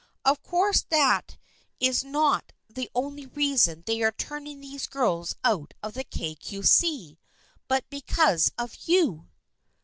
Of 0.25 0.41
course 0.41 0.81
that 0.89 1.37
is 1.79 2.03
not 2.03 2.53
the 2.67 2.89
only 2.95 3.27
reason 3.27 3.83
they 3.85 4.01
are 4.01 4.11
turning 4.11 4.59
those 4.59 4.87
girls 4.87 5.35
out 5.43 5.75
of 5.83 5.93
the 5.93 6.03
Kay 6.03 6.33
Cue 6.33 6.63
See, 6.63 7.19
but 7.67 7.87
because 7.91 8.51
of 8.57 8.73
you." 8.87 9.27